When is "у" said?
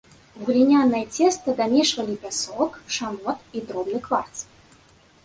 0.39-0.45